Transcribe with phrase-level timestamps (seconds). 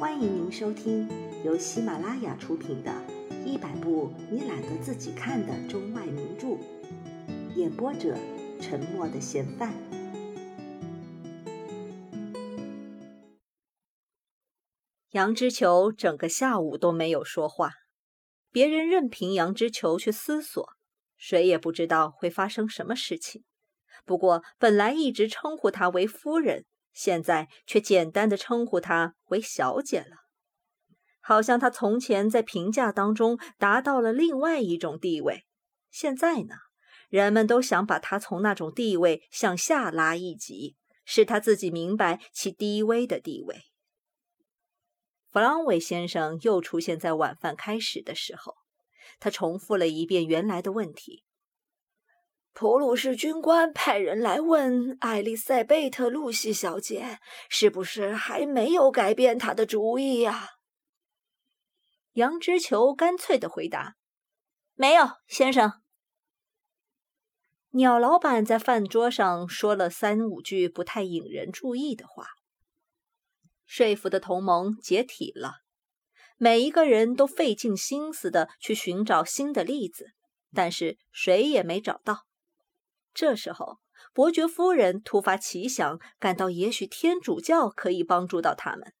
[0.00, 1.06] 欢迎您收听
[1.44, 2.90] 由喜马拉雅出品的
[3.44, 6.46] 《一百部你懒得自己看的中外名著》，
[7.54, 8.16] 演播者：
[8.62, 9.74] 沉默的嫌犯。
[15.10, 17.72] 杨之球整个下午都没有说话，
[18.50, 20.66] 别人任凭杨之球去思索，
[21.18, 23.44] 谁也不知道会发生什么事情。
[24.06, 26.64] 不过，本来一直称呼她为夫人。
[26.92, 30.16] 现在却简单的称呼她为小姐了，
[31.20, 35.46] 好像她从前在评价当中达到了另外一种地位，
[35.90, 36.54] 现在呢，
[37.08, 43.62] 人们都想把她从那种地位向下拉一级，使她自己明白其低微的地位。
[45.28, 48.56] 弗朗韦先生又出现在晚饭开始的时候，
[49.20, 51.24] 他重复了一遍原来的问题。
[52.52, 57.18] 普鲁士军官派人来问艾丽塞贝特·露西小姐，
[57.48, 60.48] 是不是还没有改变她的主意呀？
[62.14, 63.94] 杨之球干脆的回答
[64.74, 65.72] ：“没有，先生。”
[67.72, 72.26] 鸟老板在饭桌上说了三五句不太引人注意的话，
[73.64, 75.60] 说服的同盟解体了。
[76.36, 80.10] 每一个人都费尽心思的去寻找新的例子，
[80.52, 82.26] 但是谁也没找到。
[83.12, 83.78] 这时候，
[84.12, 88.92] 伯爵夫人突发奇想，感到也许天主教可以帮助到他们。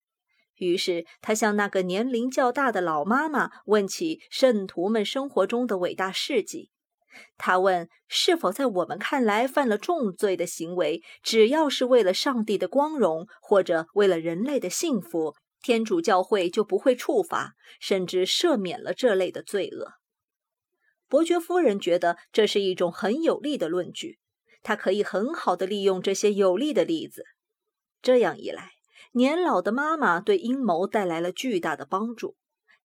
[0.56, 6.70] 于是，她向那个年龄较大的老妈妈问起圣徒们生活中的伟大事迹。
[7.38, 19.99] 她问：是否在我们看来犯了重罪的行为，只要是为了上帝的光荣或者为了人类的幸福，天主教会就不会处罚，甚至赦免了这类的罪恶？
[21.10, 24.20] 伯爵夫人觉得这是一种很有力的论据，
[24.62, 27.24] 她可以很好的利用这些有力的例子。
[28.00, 28.70] 这样一来，
[29.14, 32.36] 年老的妈妈对阴谋带来了巨大的帮助。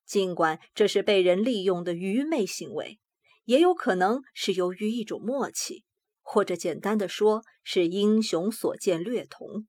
[0.07, 2.99] 尽管这是被人利用的愚昧行为，
[3.43, 5.83] 也有可能是由于一种默契，
[6.23, 9.67] 或者简单的说，是英雄所见略同。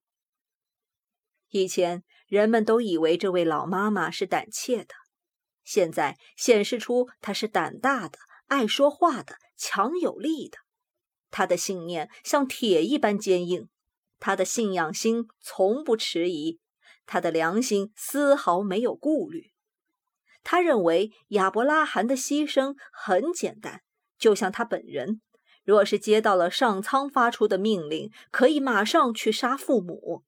[1.49, 4.95] 以前人们都以为这位老妈妈是胆怯的，
[5.63, 8.17] 现在显示出她是胆大的。
[8.47, 10.57] 爱说话的，强有力的，
[11.29, 13.69] 他的信念像铁一般坚硬，
[14.19, 16.59] 他的信仰心从不迟疑，
[17.05, 19.51] 他的良心丝毫没有顾虑。
[20.43, 23.81] 他认为亚伯拉罕的牺牲很简单，
[24.17, 25.21] 就像他本人，
[25.65, 30.23] 若是接到了上苍发出的命令，可以马上去杀父母，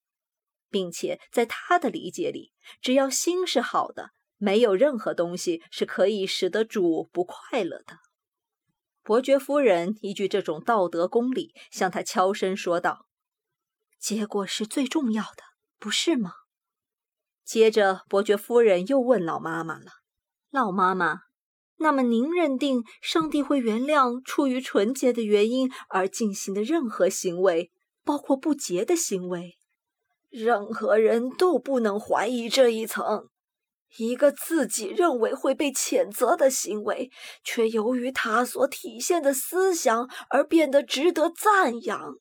[0.70, 2.52] 并且在他的理解里，
[2.82, 8.00] 只要心是好的，没有任何东西是可以使得主不快乐的。
[9.10, 13.08] 伯爵夫人依据这种道德公理，向他悄声说道
[14.00, 15.42] ：“结果是最重要的，
[15.80, 16.32] 不是吗？”
[17.44, 19.86] 接着，伯爵夫人又问老妈妈了
[20.54, 21.22] ：“老妈妈，
[21.78, 27.72] 那么您认定上帝会原谅出于纯洁的原因而进行的任何行为，
[28.06, 29.58] 包括不洁的行为？
[30.30, 33.28] 任何人都不能怀疑这一层。”
[33.98, 37.10] 一个自己认为会被谴责的行为，
[37.44, 42.16] 却由于他所体现的思想而变得值得赞扬。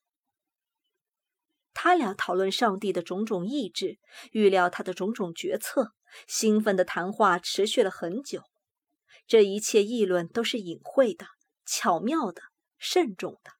[1.75, 3.99] 他俩讨论上帝的种种意志，
[4.33, 5.93] 预料他的种种决策，
[6.27, 8.43] 兴奋的谈话持续了很久。
[9.27, 11.27] 这一切议论都是隐晦的、
[11.67, 12.43] 巧妙的、
[12.79, 13.53] 慎重的。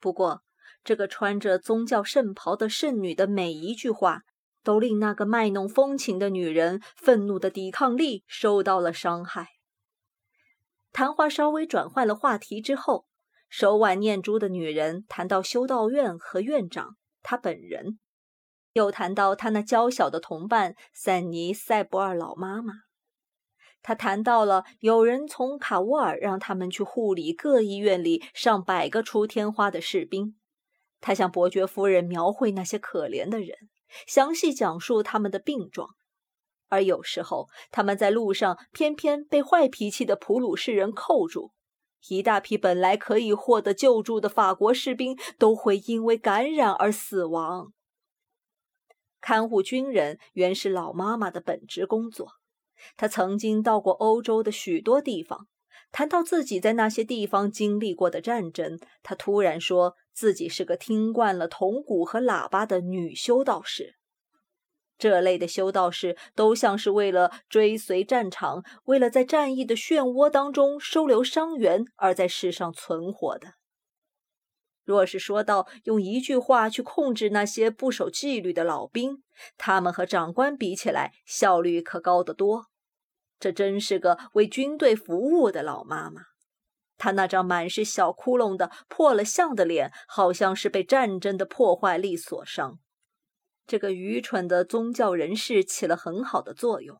[0.00, 0.42] 不过，
[0.84, 4.22] 这个穿着宗教圣袍的圣女的每一句话。
[4.66, 9.50] 都令那个卖弄风情的女人愤怒的抵抗力受到了伤害。
[10.92, 13.06] 谈话稍微转换了话题之后，
[13.48, 18.00] 手挽念珠的女人谈到修道院和院长他本人，
[18.72, 22.72] 又谈到他那娇小的同伴塞尼塞博尔老妈妈。
[23.82, 30.34] 他谈到了有人从卡沃尔让他们去护理各医院里上百个出天花的士兵。
[31.00, 33.56] 他向伯爵夫人描绘那些可怜的人。
[34.06, 35.90] 详细讲述他们的病状，
[36.68, 41.52] 而有时候他们在路上偏偏被坏脾气的普鲁士人扣住，
[42.08, 47.72] 一大批本来可以获得救助的法国士兵都会因为感染而死亡。
[49.20, 52.32] 看护军人原是老妈妈的本职工作，
[52.96, 55.48] 她曾经到过欧洲的许多地方。
[55.90, 63.96] 谈到自己在那些地方经历过的战争，她突然说自己是个听惯了铜鼓和喇叭的女修道士。
[64.96, 73.56] 这类的修道士都像是为了追随战场，为了在战役的漩涡当中收留伤员而在世上存活的。
[74.84, 79.22] 若是说到用一句话去控制那些不守纪律的老兵，
[79.58, 82.68] 他们和长官比起来，效率可高得多。
[83.38, 86.22] 这真是个为军队服务的老妈妈。
[86.98, 92.78] 他那张满是小窟窿的破了相的脸，好像是被战争的破坏力所伤。
[93.66, 96.98] 这个愚蠢的宗教人士起了很好的作用。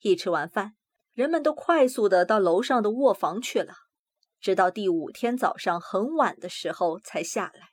[0.00, 0.74] 一吃完饭，
[1.14, 3.74] 人们都快速的到楼上的卧房去了。
[4.40, 7.70] 直到第五天早上很晚的时候才下来。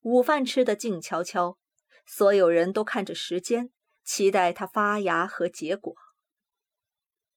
[0.00, 1.58] 午饭吃得静悄悄，
[2.06, 3.70] 所有人都看着时间，
[4.04, 5.94] 期待它发芽和结果。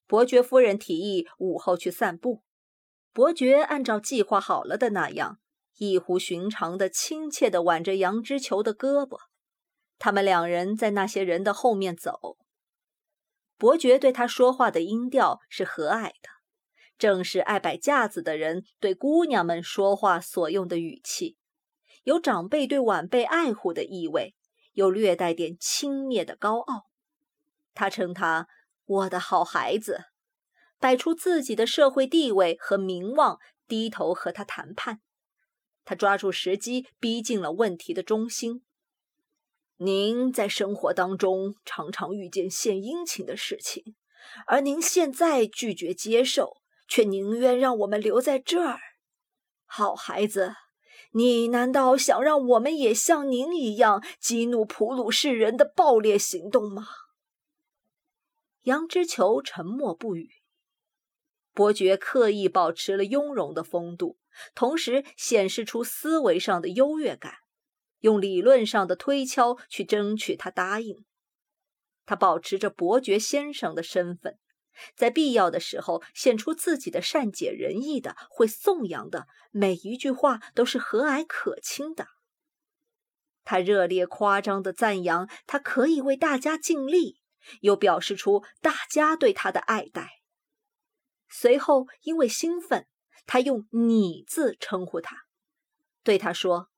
[0.06, 2.42] 伯爵夫人提议午后去散步，
[3.12, 5.38] 伯爵按照计划好了的那样，
[5.78, 9.18] 异乎寻常的亲切地挽着杨之球的胳膊。
[9.98, 12.38] 他们两人在那些人的后面走。
[13.58, 16.30] 伯爵对他说话的音调是和蔼的。
[16.96, 21.38] 正是爱摆架子的人对姑娘们说话所用的语气，
[22.02, 24.34] 有长辈对晚辈爱护的意味，
[24.74, 26.90] 又略带点轻蔑的高傲。
[27.72, 28.48] 他称他
[28.84, 30.04] “我的好孩子”，
[30.80, 33.38] 摆出自己的社会地位和名望，
[33.68, 35.00] 低头和他谈判。
[35.84, 38.62] 他抓住时机，逼近了问题的中心。
[39.76, 43.94] 您在生活当中常常遇见献殷勤的事情，
[44.46, 46.58] 而您现在拒绝接受。
[46.92, 48.80] 却宁愿让我们留在这儿，
[49.64, 50.56] 好孩子，
[51.12, 56.88] 你难道想让我们也像您一样激怒普鲁士人的暴烈行动吗？
[58.62, 60.39] 杨之球沉默不语。
[61.52, 64.18] 伯爵刻意保持了雍容的风度，
[64.54, 67.34] 同时显示出思维上的优越感，
[68.00, 71.04] 用理论上的推敲去争取他答应。
[72.06, 74.38] 他保持着伯爵先生的身份。
[74.94, 82.06] 在必要的时候，显出自己的善解人意的，会颂扬的，每一句话都是和蔼可亲的。
[83.44, 87.20] 他热烈夸张的赞扬他可以为大家尽力，
[87.60, 90.19] 又表示出大家对他的爱戴。
[91.30, 92.86] 随后，因为兴奋，
[93.24, 95.16] 他用“你”字称呼他，
[96.02, 96.68] 对他说：“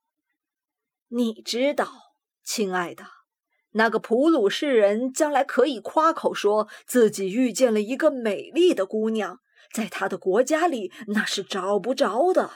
[1.09, 1.91] 你知道，
[2.45, 3.07] 亲爱的。”
[3.75, 9.41] 那个普鲁士人将来可以夸口说自己遇见了一个美丽的姑娘，
[9.73, 12.51] 在他的国家里那是找不着的。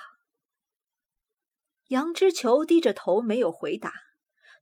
[1.89, 3.95] 杨之球低着头没有回答，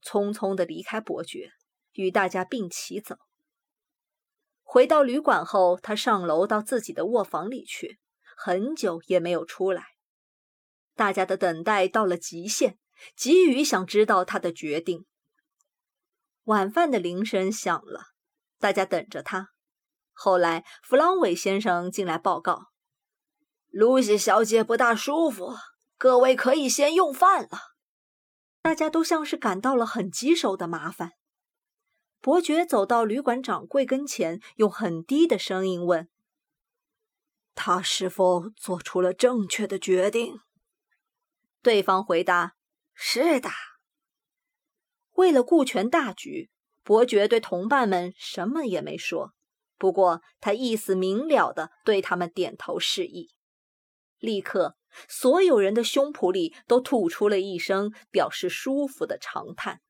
[0.01, 1.51] 匆匆的离开伯爵，
[1.91, 3.17] 与大家并齐走。
[4.75, 7.97] 回到旅馆后，他上楼到自己的卧房里去，
[8.35, 9.85] 很久也没有出来。
[10.95, 12.77] 大家的等待到了极限，
[13.15, 15.05] 急于想知道他的决定。
[16.43, 18.07] 晚饭的铃声响了，
[18.59, 19.51] 大家等着他。
[20.11, 22.65] 后来，弗朗韦先生进来报告
[23.71, 25.53] ：“露西小姐不大舒服，
[25.97, 27.59] 各位可以先用饭了。”
[28.61, 31.11] 大家都像是感到了很棘手的麻烦。
[32.21, 36.09] 伯爵走到旅馆掌柜跟前，用很低的声音问
[37.53, 40.39] ：“他是否做出了正确的决定？”
[41.61, 42.55] 对方回答
[42.93, 43.49] ：“是的。”
[45.13, 46.49] 为了顾全大局，
[46.83, 49.33] 伯爵对同伴们什么也没说。
[49.77, 53.33] 不过他意思明了的对他们点头示意。
[54.19, 54.77] 立刻，
[55.07, 59.81] 所有人的胸脯里都吐出了一声表示舒服的长叹。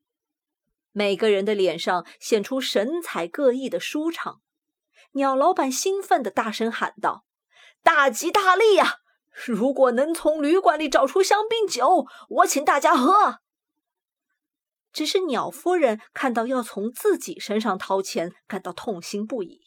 [0.98, 4.40] 每个人的脸上显出神采各异的舒畅。
[5.12, 7.26] 鸟老板兴奋地大声喊道
[7.84, 9.00] ：“大吉大利呀！
[9.46, 13.40] 如果能从旅馆里找出香槟酒，我请大家喝。”
[14.94, 19.60] 只是鸟夫人看到要从自己身上掏钱，感到痛心不已。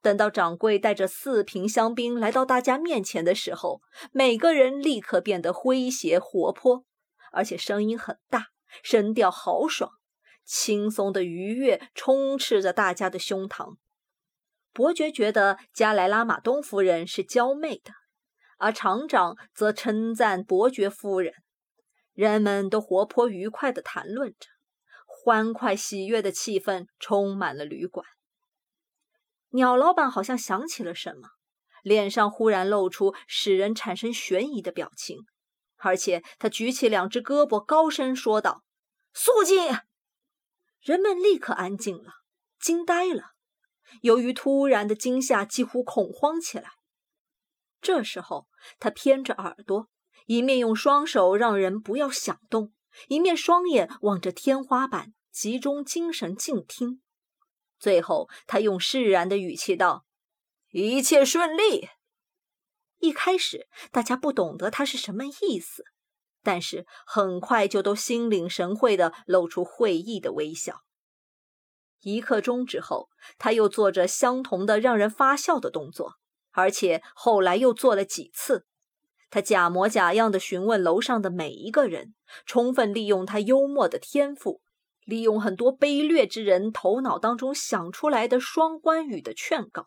[0.00, 3.80] 等到掌柜带着四瓶香槟来到大家面前的时候，
[4.10, 6.84] 每个人立刻变得诙谐活泼，
[7.30, 8.48] 而且声音很大，
[8.82, 9.92] 声调豪爽，
[10.44, 13.76] 轻松的愉悦充斥着大家的胸膛。
[14.72, 17.92] 伯爵觉得加莱拉马东夫人是娇媚的，
[18.58, 21.34] 而厂长则称赞伯爵夫人。
[22.14, 24.46] 人们都活泼愉快地谈论着，
[25.06, 28.06] 欢快喜悦的气氛充满了旅馆。
[29.50, 31.28] 鸟老板好像想起了什么，
[31.82, 35.18] 脸上忽然露出使人产生悬疑的表情，
[35.76, 38.62] 而且他举起两只胳膊，高声说道
[39.12, 39.58] ：“肃静！”
[40.82, 42.12] 人们立刻安静了，
[42.60, 43.34] 惊呆了，
[44.00, 46.72] 由于突然的惊吓，几乎恐慌起来。
[47.80, 48.48] 这时候，
[48.78, 49.88] 他偏着耳朵。
[50.26, 52.72] 一面用双手让人不要响动，
[53.08, 57.02] 一面双眼望着天花板，集中精神静听。
[57.78, 60.06] 最后，他用释然的语气道
[60.70, 61.88] ：“一切顺利。”
[62.98, 65.84] 一开始，大家不懂得他是什么意思，
[66.42, 70.82] 但是很快就都心领神会地露出会意的微笑。
[72.02, 73.08] 一刻钟之后，
[73.38, 76.14] 他又做着相同的让人发笑的动作，
[76.50, 78.66] 而且后来又做了几次。
[79.30, 84.60] 他假模假样地询问楼上的每一个人，充分利用他幽默的天赋，
[85.04, 89.86] 利用很多卑劣之人头脑当中想出来的双关语的劝告。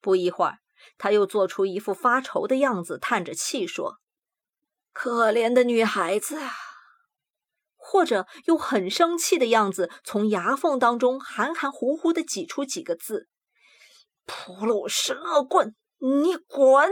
[0.00, 0.58] 不一会儿，
[0.98, 3.98] 他又做出一副发愁的样子，叹着气说
[4.92, 6.52] ：“可怜的女孩子啊！”
[7.76, 13.28] 或者用很生气的样子，从牙缝当中含含糊糊的挤出几个字
[14.24, 16.90] ：“普鲁士恶棍，你滚！”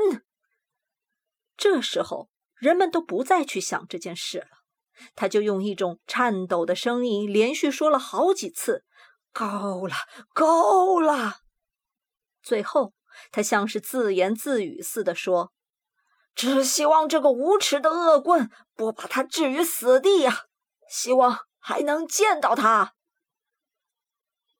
[1.57, 4.47] 这时候，人们都不再去想这件事了。
[5.15, 8.85] 他就用一种颤抖的声音连续说了好几次
[9.33, 9.95] ：“够了，
[10.35, 11.37] 够了。”
[12.43, 12.93] 最后，
[13.31, 15.53] 他像是自言自语似的说
[16.35, 20.47] ：“只希望这个无耻的恶棍不把他置于死地呀！
[20.89, 22.95] 希望还能见到他。”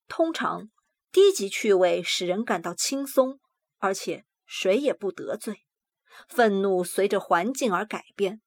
[0.09, 0.71] 通常，
[1.13, 3.41] 低级趣味使人感到轻松，
[3.79, 5.65] 而且谁也不得罪。
[6.29, 8.43] 愤怒随着环境而改变，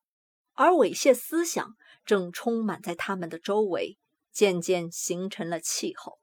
[0.53, 1.75] 而猥亵思想
[2.05, 3.97] 正充满在他们的周围，
[4.31, 6.19] 渐渐形成了气候。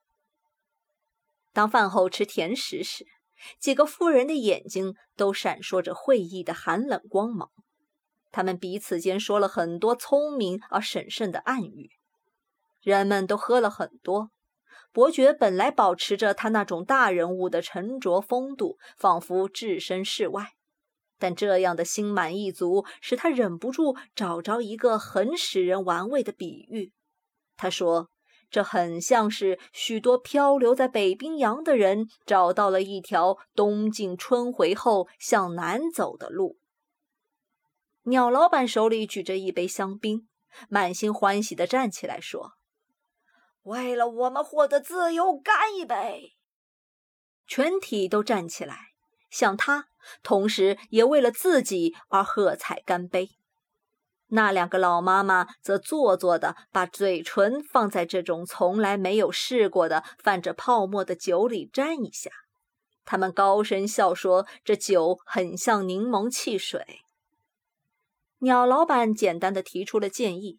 [1.53, 3.07] 当饭后吃甜食时，
[3.59, 7.51] 几个妇人的眼睛都闪烁着会意的寒冷光芒，
[8.31, 11.91] 他们彼此间说了很多聪明而审慎的暗语。
[12.81, 14.31] 人们都喝了很多，
[14.93, 20.53] 伯爵本来保持着他那种大人物的沉着风度，仿佛置身事外。
[21.19, 26.95] 但这样的心满意足，使他忍不住找着一个很使人玩味的比喻。
[27.59, 28.09] 他说
[28.51, 36.59] ：“这很像是许多漂流在北冰洋的人找到了一条冬尽春回后向南走的路。”
[38.05, 40.27] 鸟老板手里举着一杯香槟，
[40.69, 42.55] 满心欢喜地站起来说
[43.63, 46.33] ：“为了我们获得自由，干一杯！”
[47.47, 48.89] 全体都站起来。
[49.29, 49.87] 向他，
[50.25, 53.31] 同时也为了自己而喝彩干杯。
[54.31, 62.31] 那两个老妈妈则做作的把嘴唇放在这种从来没有试过的泛着泡沫的酒里沾一下。
[63.05, 67.01] 他们高声笑说：“这酒很像柠檬汽水。”
[68.41, 70.59] 鸟老板简单的提出了建议：“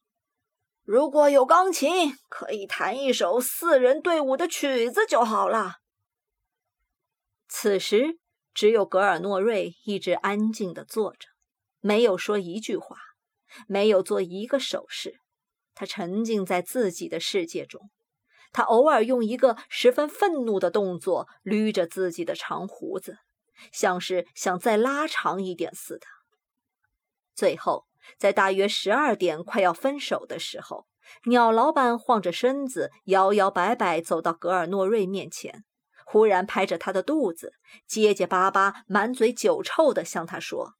[0.84, 5.75] 如果有钢琴，可以弹一首四人队伍的曲子就好了。”
[7.48, 8.20] 此时。
[8.54, 11.30] 只有格尔诺瑞一直安静地坐着，
[11.80, 12.98] 没有说一句话，
[13.67, 15.15] 没有做一个手势。
[15.74, 17.89] 他沉浸在自己的世界中。
[18.51, 23.17] 他偶尔用一个十分愤怒的动作捋着自己的长胡子，
[23.72, 26.05] 像是想再拉长一点似的。
[27.34, 27.86] 最后，
[28.17, 30.86] 在大约十二点快要分手的时候，
[31.27, 35.63] 鸟老板晃着身子，摇摇摆摆走到格尔诺瑞面前。
[36.05, 37.53] 忽然拍着他的肚子，
[37.88, 40.74] 结结巴巴、满嘴酒臭地向他说：“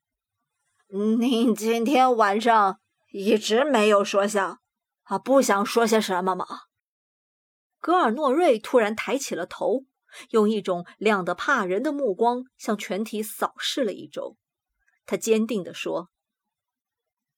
[0.94, 2.82] 您今天晚上
[3.14, 4.60] 一直没有说笑，
[5.04, 6.46] 啊，不想说些什么吗？”
[7.80, 9.86] 格尔诺瑞突然抬起了头，
[10.32, 14.36] 用一种亮得怕人的目光向全体扫视了一周。
[15.06, 16.10] 他坚定地说：“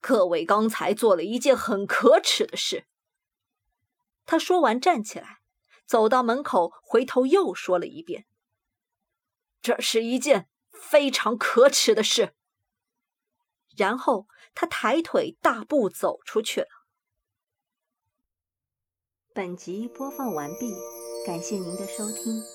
[0.02, 2.88] 各位刚才做了一件很可耻的事。”
[4.26, 5.42] 他说完，站起来。
[5.86, 8.26] 走到门口，回头又说了一遍
[9.62, 12.34] ：“这是一件非常可耻的事。”
[13.76, 16.68] 然后他抬腿大步走出去了。
[19.34, 20.72] 本集播放完毕，
[21.26, 22.53] 感谢您的收听。